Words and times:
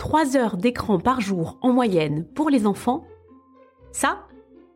3 0.00 0.34
heures 0.34 0.56
d'écran 0.56 0.98
par 0.98 1.20
jour 1.20 1.58
en 1.60 1.74
moyenne 1.74 2.24
pour 2.34 2.48
les 2.48 2.66
enfants, 2.66 3.04
ça, 3.92 4.26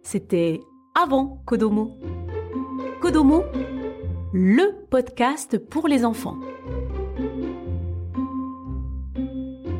c'était 0.02 0.60
avant 0.94 1.40
Kodomo. 1.46 1.96
Kodomo, 3.00 3.42
le 4.34 4.86
podcast 4.90 5.56
pour 5.56 5.88
les 5.88 6.04
enfants. 6.04 6.36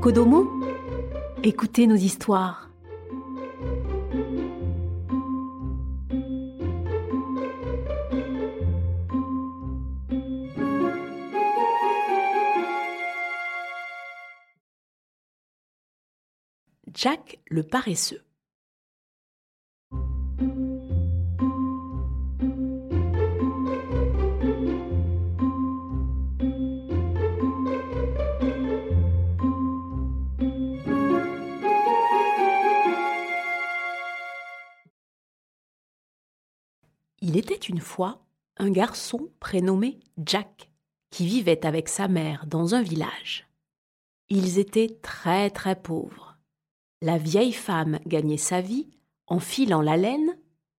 Kodomo, 0.00 0.48
écoutez 1.42 1.86
nos 1.86 1.94
histoires. 1.94 2.63
Jack 16.96 17.40
le 17.46 17.64
paresseux. 17.64 18.22
Il 37.20 37.36
était 37.36 37.54
une 37.54 37.80
fois 37.80 38.24
un 38.56 38.70
garçon 38.70 39.32
prénommé 39.40 39.98
Jack 40.24 40.70
qui 41.10 41.26
vivait 41.26 41.66
avec 41.66 41.88
sa 41.88 42.06
mère 42.06 42.46
dans 42.46 42.76
un 42.76 42.82
village. 42.82 43.48
Ils 44.28 44.60
étaient 44.60 44.96
très 45.02 45.50
très 45.50 45.74
pauvres. 45.74 46.33
La 47.04 47.18
vieille 47.18 47.52
femme 47.52 47.98
gagnait 48.06 48.38
sa 48.38 48.62
vie 48.62 48.88
en 49.26 49.38
filant 49.38 49.82
la 49.82 49.98
laine, 49.98 50.38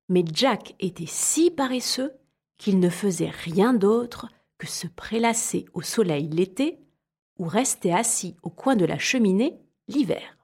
mais 0.09 0.26
Jack 0.34 0.73
était 0.80 1.06
si 1.06 1.52
paresseux 1.52 2.16
qu'il 2.58 2.80
ne 2.80 2.90
faisait 2.90 3.30
rien 3.30 3.76
d'autre 3.76 4.30
que 4.58 4.66
se 4.66 4.88
prélasser 4.88 5.68
au 5.76 5.84
soleil 5.84 6.28
l'été 6.28 6.80
ou 7.38 7.46
rester 7.46 7.94
assis 7.94 8.36
au 8.42 8.50
coin 8.50 8.76
de 8.76 8.86
la 8.86 8.98
cheminée 8.98 9.59
l'hiver. 9.88 10.40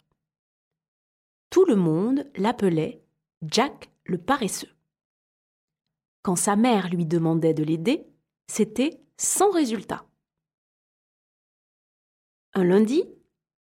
Tout 1.50 1.66
le 1.66 1.76
monde 1.76 2.30
l'appelait 2.36 3.04
Jack 3.42 3.90
le 4.06 4.20
paresseux. 4.20 4.76
Quand 6.22 6.36
sa 6.36 6.56
mère 6.56 6.90
lui 6.90 7.08
demandait 7.08 7.56
de 7.56 7.64
l'aider, 7.64 8.06
c'était 8.46 9.02
sans 9.18 9.50
résultat. 9.50 10.06
Un 12.54 12.66
lundi, 12.66 13.04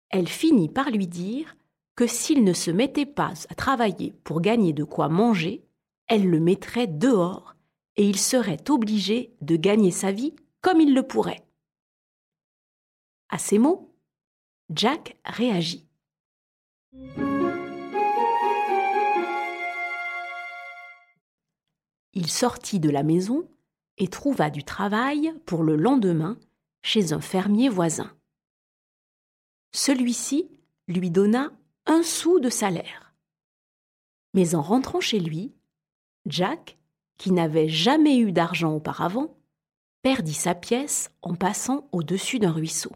elle 0.09 0.27
finit 0.27 0.67
par 0.67 0.89
lui 0.89 1.07
dire 1.07 1.55
que 1.99 2.07
s'il 2.07 2.45
ne 2.45 2.53
se 2.53 2.71
mettait 2.71 3.05
pas 3.05 3.33
à 3.49 3.55
travailler 3.55 4.13
pour 4.23 4.39
gagner 4.39 4.71
de 4.71 4.85
quoi 4.85 5.09
manger, 5.09 5.65
elle 6.07 6.29
le 6.29 6.39
mettrait 6.39 6.87
dehors 6.87 7.57
et 7.97 8.07
il 8.07 8.17
serait 8.17 8.69
obligé 8.69 9.35
de 9.41 9.57
gagner 9.57 9.91
sa 9.91 10.13
vie 10.13 10.33
comme 10.61 10.79
il 10.79 10.93
le 10.93 11.03
pourrait. 11.03 11.45
À 13.27 13.37
ces 13.37 13.59
mots, 13.59 13.93
Jack 14.69 15.17
réagit. 15.25 15.89
Il 22.13 22.29
sortit 22.29 22.79
de 22.79 22.89
la 22.89 23.03
maison 23.03 23.45
et 23.97 24.07
trouva 24.07 24.49
du 24.49 24.63
travail 24.63 25.33
pour 25.45 25.63
le 25.63 25.75
lendemain 25.75 26.39
chez 26.81 27.11
un 27.11 27.19
fermier 27.19 27.67
voisin. 27.67 28.15
Celui-ci 29.73 30.49
lui 30.87 31.11
donna 31.11 31.51
un 31.89 32.03
sou 32.03 32.39
de 32.39 32.49
salaire. 32.49 33.15
Mais 34.35 34.53
en 34.53 34.61
rentrant 34.61 35.01
chez 35.01 35.19
lui, 35.19 35.55
Jack, 36.27 36.77
qui 37.17 37.31
n'avait 37.31 37.67
jamais 37.67 38.19
eu 38.19 38.31
d'argent 38.31 38.75
auparavant, 38.75 39.35
perdit 40.03 40.35
sa 40.35 40.53
pièce 40.53 41.11
en 41.23 41.33
passant 41.33 41.89
au-dessus 41.91 42.37
d'un 42.37 42.51
ruisseau. 42.51 42.91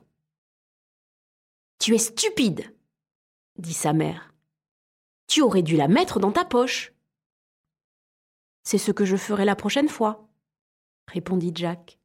Tu 1.79 1.95
es 1.95 1.97
stupide, 1.97 2.72
dit 3.57 3.73
sa 3.73 3.94
mère. 3.94 4.31
Tu 5.28 5.41
aurais 5.41 5.63
dû 5.63 5.75
la 5.75 5.88
mettre 5.88 6.19
dans 6.19 6.31
ta 6.31 6.46
poche. 6.46 6.94
C'est 8.62 8.78
ce 8.78 8.91
que 8.91 9.06
je 9.06 9.17
ferai 9.17 9.44
la 9.44 9.56
prochaine 9.56 9.90
fois, 9.90 10.29
répondit 11.07 11.51
Jack. 11.56 12.00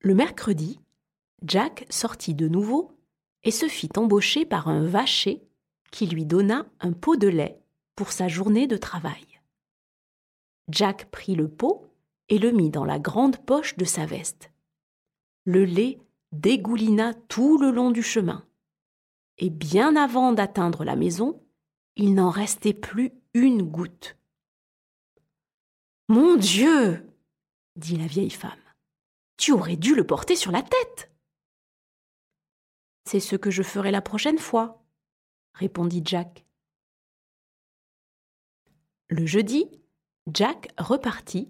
Le 0.00 0.14
mercredi, 0.14 0.78
Jack 1.42 1.86
sortit 1.88 2.34
de 2.34 2.46
nouveau 2.46 2.95
et 3.44 3.50
se 3.50 3.68
fit 3.68 3.90
embaucher 3.96 4.44
par 4.44 4.68
un 4.68 4.84
vacher 4.84 5.42
qui 5.90 6.06
lui 6.06 6.26
donna 6.26 6.66
un 6.80 6.92
pot 6.92 7.16
de 7.16 7.28
lait 7.28 7.60
pour 7.94 8.12
sa 8.12 8.28
journée 8.28 8.66
de 8.66 8.76
travail. 8.76 9.40
Jack 10.68 11.10
prit 11.10 11.34
le 11.34 11.48
pot 11.48 11.86
et 12.28 12.38
le 12.38 12.50
mit 12.50 12.70
dans 12.70 12.84
la 12.84 12.98
grande 12.98 13.38
poche 13.38 13.76
de 13.76 13.84
sa 13.84 14.04
veste. 14.04 14.50
Le 15.44 15.64
lait 15.64 15.98
dégoulina 16.32 17.14
tout 17.14 17.56
le 17.56 17.70
long 17.70 17.90
du 17.90 18.02
chemin, 18.02 18.44
et 19.38 19.50
bien 19.50 19.96
avant 19.96 20.32
d'atteindre 20.32 20.84
la 20.84 20.96
maison, 20.96 21.40
il 21.94 22.14
n'en 22.14 22.30
restait 22.30 22.74
plus 22.74 23.12
une 23.34 23.62
goutte. 23.62 24.16
Mon 26.08 26.36
Dieu 26.36 27.06
dit 27.76 27.96
la 27.96 28.06
vieille 28.06 28.30
femme. 28.30 28.52
Tu 29.36 29.52
aurais 29.52 29.76
dû 29.76 29.94
le 29.94 30.06
porter 30.06 30.36
sur 30.36 30.50
la 30.50 30.62
tête. 30.62 31.10
C'est 33.06 33.20
ce 33.20 33.36
que 33.36 33.52
je 33.52 33.62
ferai 33.62 33.92
la 33.92 34.02
prochaine 34.02 34.38
fois, 34.38 34.82
répondit 35.54 36.02
Jack. 36.04 36.44
Le 39.08 39.24
jeudi, 39.26 39.70
Jack 40.26 40.72
repartit 40.76 41.48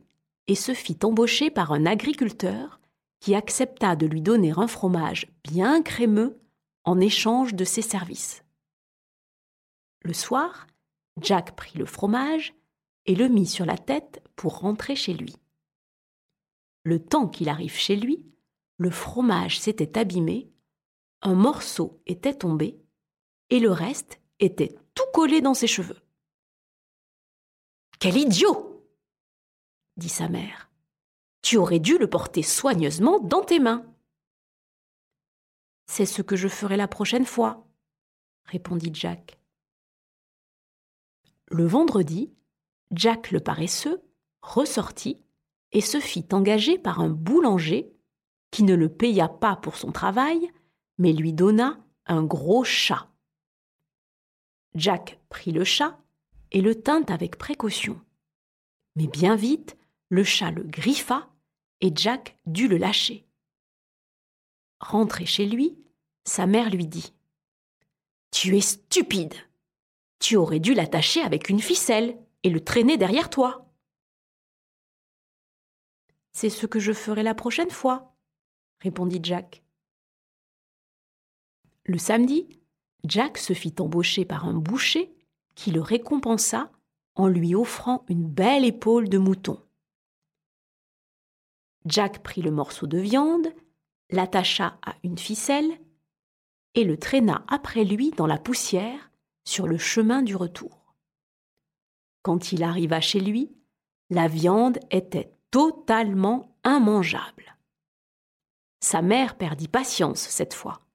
et 0.48 0.54
se 0.54 0.74
fit 0.74 0.98
embaucher 1.02 1.50
par 1.50 1.72
un 1.72 1.86
agriculteur 1.86 2.78
qui 3.20 3.34
accepta 3.34 3.96
de 3.96 4.04
lui 4.04 4.20
donner 4.20 4.52
un 4.54 4.66
fromage 4.66 5.32
bien 5.44 5.82
crémeux 5.82 6.38
en 6.84 7.00
échange 7.00 7.54
de 7.54 7.64
ses 7.64 7.80
services. 7.80 8.44
Le 10.02 10.12
soir, 10.12 10.66
Jack 11.22 11.56
prit 11.56 11.78
le 11.78 11.86
fromage 11.86 12.54
et 13.06 13.14
le 13.14 13.28
mit 13.28 13.46
sur 13.46 13.64
la 13.64 13.78
tête 13.78 14.22
pour 14.36 14.58
rentrer 14.58 14.94
chez 14.94 15.14
lui. 15.14 15.34
Le 16.84 17.02
temps 17.02 17.28
qu'il 17.28 17.48
arrive 17.48 17.74
chez 17.74 17.96
lui, 17.96 18.22
le 18.76 18.90
fromage 18.90 19.58
s'était 19.58 19.98
abîmé, 19.98 20.50
un 21.22 21.34
morceau 21.34 22.00
était 22.06 22.34
tombé, 22.34 22.78
et 23.50 23.60
le 23.60 23.70
reste 23.70 24.20
était 24.40 24.76
tout 24.94 25.04
collé 25.12 25.40
dans 25.40 25.54
ses 25.54 25.66
cheveux. 25.66 26.00
Quel 27.98 28.16
idiot 28.16 28.76
dit 29.96 30.08
sa 30.08 30.28
mère. 30.28 30.70
Tu 31.42 31.56
aurais 31.56 31.78
dû 31.78 31.96
le 31.98 32.10
porter 32.10 32.42
soigneusement 32.42 33.18
dans 33.20 33.42
tes 33.42 33.58
mains. 33.58 33.86
C'est 35.86 36.06
ce 36.06 36.22
que 36.22 36.36
je 36.36 36.48
ferai 36.48 36.76
la 36.76 36.88
prochaine 36.88 37.24
fois, 37.24 37.66
répondit 38.44 38.90
Jack. 38.92 39.38
Le 41.48 41.64
vendredi, 41.64 42.32
Jack 42.90 43.30
le 43.30 43.40
paresseux 43.40 44.02
ressortit 44.42 45.22
et 45.72 45.80
se 45.80 46.00
fit 46.00 46.26
engager 46.32 46.78
par 46.78 47.00
un 47.00 47.08
boulanger 47.08 47.92
qui 48.50 48.62
ne 48.62 48.74
le 48.74 48.88
paya 48.88 49.28
pas 49.28 49.56
pour 49.56 49.76
son 49.76 49.92
travail, 49.92 50.50
mais 50.98 51.12
lui 51.12 51.32
donna 51.32 51.78
un 52.06 52.22
gros 52.22 52.64
chat. 52.64 53.08
Jack 54.74 55.18
prit 55.28 55.52
le 55.52 55.64
chat 55.64 55.98
et 56.52 56.60
le 56.60 56.80
tint 56.80 57.04
avec 57.08 57.36
précaution. 57.36 58.00
Mais 58.94 59.06
bien 59.06 59.36
vite, 59.36 59.76
le 60.08 60.24
chat 60.24 60.50
le 60.50 60.62
griffa 60.62 61.28
et 61.80 61.92
Jack 61.94 62.38
dut 62.46 62.68
le 62.68 62.76
lâcher. 62.76 63.26
Rentré 64.80 65.26
chez 65.26 65.46
lui, 65.46 65.76
sa 66.24 66.46
mère 66.46 66.70
lui 66.70 66.86
dit 66.86 67.12
Tu 68.30 68.56
es 68.56 68.60
stupide. 68.60 69.34
Tu 70.18 70.36
aurais 70.36 70.60
dû 70.60 70.74
l'attacher 70.74 71.22
avec 71.22 71.48
une 71.48 71.60
ficelle 71.60 72.18
et 72.42 72.50
le 72.50 72.62
traîner 72.62 72.96
derrière 72.96 73.30
toi. 73.30 73.70
C'est 76.32 76.50
ce 76.50 76.66
que 76.66 76.78
je 76.78 76.92
ferai 76.92 77.22
la 77.22 77.34
prochaine 77.34 77.70
fois, 77.70 78.14
répondit 78.80 79.20
Jack. 79.22 79.62
Le 81.86 81.98
samedi, 81.98 82.48
Jack 83.04 83.38
se 83.38 83.52
fit 83.52 83.74
embaucher 83.78 84.24
par 84.24 84.46
un 84.46 84.54
boucher 84.54 85.14
qui 85.54 85.70
le 85.70 85.80
récompensa 85.80 86.70
en 87.14 87.28
lui 87.28 87.54
offrant 87.54 88.04
une 88.08 88.26
belle 88.28 88.64
épaule 88.64 89.08
de 89.08 89.18
mouton. 89.18 89.62
Jack 91.86 92.24
prit 92.24 92.42
le 92.42 92.50
morceau 92.50 92.88
de 92.88 92.98
viande, 92.98 93.46
l'attacha 94.10 94.78
à 94.84 94.96
une 95.04 95.16
ficelle 95.16 95.78
et 96.74 96.82
le 96.82 96.98
traîna 96.98 97.44
après 97.46 97.84
lui 97.84 98.10
dans 98.10 98.26
la 98.26 98.38
poussière 98.38 99.12
sur 99.44 99.68
le 99.68 99.78
chemin 99.78 100.22
du 100.22 100.34
retour. 100.34 100.94
Quand 102.22 102.50
il 102.50 102.64
arriva 102.64 103.00
chez 103.00 103.20
lui, 103.20 103.56
la 104.10 104.26
viande 104.26 104.80
était 104.90 105.32
totalement 105.52 106.58
immangeable. 106.64 107.56
Sa 108.80 109.00
mère 109.02 109.36
perdit 109.36 109.68
patience 109.68 110.20
cette 110.20 110.54
fois, 110.54 110.85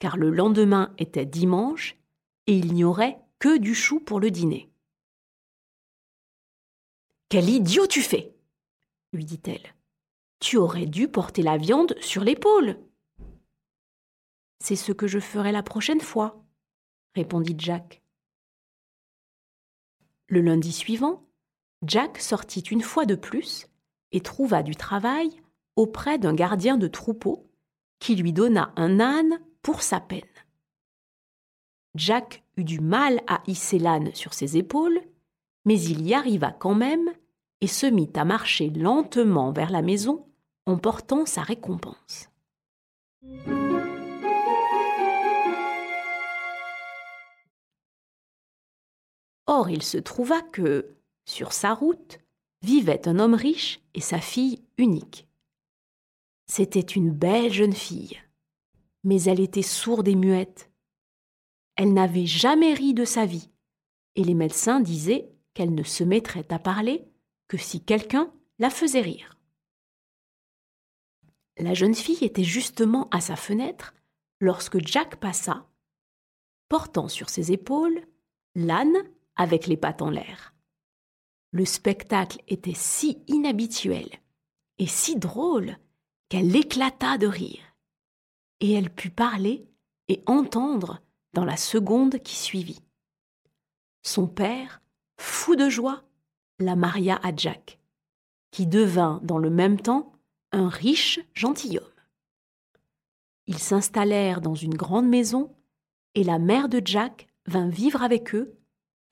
car 0.00 0.16
le 0.16 0.30
lendemain 0.30 0.92
était 0.98 1.26
dimanche 1.26 1.96
et 2.48 2.56
il 2.56 2.74
n'y 2.74 2.82
aurait 2.82 3.20
que 3.38 3.56
du 3.56 3.74
chou 3.74 4.00
pour 4.00 4.18
le 4.18 4.32
dîner. 4.32 4.68
Quel 7.28 7.48
idiot 7.48 7.86
tu 7.86 8.02
fais 8.02 8.34
lui 9.12 9.24
dit-elle. 9.24 9.74
Tu 10.38 10.56
aurais 10.56 10.86
dû 10.86 11.08
porter 11.08 11.42
la 11.42 11.56
viande 11.56 11.96
sur 12.00 12.22
l'épaule. 12.22 12.78
C'est 14.60 14.76
ce 14.76 14.92
que 14.92 15.06
je 15.06 15.18
ferai 15.18 15.52
la 15.52 15.62
prochaine 15.62 16.00
fois, 16.00 16.44
répondit 17.14 17.56
Jack. 17.58 18.02
Le 20.28 20.40
lundi 20.40 20.72
suivant, 20.72 21.26
Jack 21.82 22.18
sortit 22.18 22.60
une 22.60 22.82
fois 22.82 23.04
de 23.04 23.14
plus 23.16 23.66
et 24.12 24.20
trouva 24.20 24.62
du 24.62 24.76
travail 24.76 25.30
auprès 25.76 26.18
d'un 26.18 26.34
gardien 26.34 26.76
de 26.76 26.86
troupeau 26.86 27.50
qui 27.98 28.14
lui 28.14 28.32
donna 28.32 28.72
un 28.76 29.00
âne 29.00 29.40
pour 29.62 29.82
sa 29.82 30.00
peine. 30.00 30.22
Jack 31.94 32.44
eut 32.56 32.64
du 32.64 32.80
mal 32.80 33.20
à 33.26 33.42
hisser 33.46 33.78
l'âne 33.78 34.14
sur 34.14 34.34
ses 34.34 34.56
épaules, 34.56 35.00
mais 35.64 35.80
il 35.80 36.06
y 36.06 36.14
arriva 36.14 36.52
quand 36.52 36.74
même 36.74 37.10
et 37.60 37.66
se 37.66 37.86
mit 37.86 38.10
à 38.14 38.24
marcher 38.24 38.70
lentement 38.70 39.52
vers 39.52 39.70
la 39.70 39.82
maison 39.82 40.26
en 40.66 40.78
portant 40.78 41.26
sa 41.26 41.42
récompense. 41.42 42.28
Or 49.46 49.68
il 49.68 49.82
se 49.82 49.98
trouva 49.98 50.42
que, 50.42 50.94
sur 51.24 51.52
sa 51.52 51.74
route, 51.74 52.20
vivait 52.62 53.08
un 53.08 53.18
homme 53.18 53.34
riche 53.34 53.80
et 53.94 54.00
sa 54.00 54.20
fille 54.20 54.62
unique. 54.78 55.26
C'était 56.46 56.80
une 56.80 57.10
belle 57.10 57.52
jeune 57.52 57.72
fille, 57.72 58.20
mais 59.04 59.22
elle 59.22 59.40
était 59.40 59.62
sourde 59.62 60.08
et 60.08 60.14
muette. 60.14 60.70
Elle 61.76 61.92
n'avait 61.92 62.26
jamais 62.26 62.74
ri 62.74 62.94
de 62.94 63.04
sa 63.04 63.26
vie, 63.26 63.50
et 64.16 64.24
les 64.24 64.34
médecins 64.34 64.80
disaient 64.80 65.30
qu'elle 65.54 65.74
ne 65.74 65.82
se 65.82 66.04
mettrait 66.04 66.52
à 66.52 66.58
parler 66.58 67.04
que 67.48 67.56
si 67.56 67.84
quelqu'un 67.84 68.32
la 68.58 68.70
faisait 68.70 69.00
rire. 69.00 69.38
La 71.58 71.74
jeune 71.74 71.94
fille 71.94 72.24
était 72.24 72.44
justement 72.44 73.08
à 73.10 73.20
sa 73.20 73.36
fenêtre 73.36 73.94
lorsque 74.40 74.84
Jack 74.86 75.16
passa, 75.16 75.68
portant 76.68 77.08
sur 77.08 77.28
ses 77.28 77.52
épaules 77.52 78.06
l'âne 78.54 78.96
avec 79.36 79.66
les 79.66 79.76
pattes 79.76 80.02
en 80.02 80.10
l'air. 80.10 80.54
Le 81.52 81.64
spectacle 81.64 82.42
était 82.48 82.74
si 82.74 83.22
inhabituel 83.26 84.08
et 84.78 84.86
si 84.86 85.16
drôle 85.16 85.76
qu'elle 86.28 86.54
éclata 86.54 87.18
de 87.18 87.26
rire, 87.26 87.69
et 88.60 88.72
elle 88.72 88.90
put 88.90 89.10
parler 89.10 89.66
et 90.08 90.22
entendre 90.26 91.00
dans 91.32 91.44
la 91.44 91.56
seconde 91.56 92.18
qui 92.18 92.36
suivit. 92.36 92.80
Son 94.02 94.26
père, 94.26 94.82
fou 95.18 95.56
de 95.56 95.68
joie, 95.68 96.02
la 96.58 96.76
maria 96.76 97.18
à 97.22 97.34
Jack, 97.34 97.78
qui 98.50 98.66
devint 98.66 99.20
dans 99.22 99.38
le 99.38 99.50
même 99.50 99.80
temps 99.80 100.12
un 100.52 100.68
riche 100.68 101.20
gentilhomme. 101.34 101.84
Ils 103.46 103.58
s'installèrent 103.58 104.40
dans 104.40 104.54
une 104.54 104.74
grande 104.74 105.08
maison 105.08 105.54
et 106.14 106.24
la 106.24 106.38
mère 106.38 106.68
de 106.68 106.80
Jack 106.84 107.28
vint 107.46 107.68
vivre 107.68 108.02
avec 108.02 108.34
eux, 108.34 108.56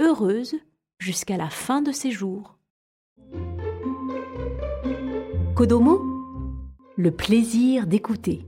heureuse 0.00 0.56
jusqu'à 0.98 1.36
la 1.36 1.50
fin 1.50 1.82
de 1.82 1.92
ses 1.92 2.10
jours. 2.10 2.58
Kodomo, 5.54 6.00
le 6.96 7.10
plaisir 7.10 7.86
d'écouter. 7.86 8.47